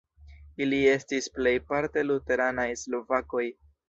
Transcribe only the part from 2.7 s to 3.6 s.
slovakoj.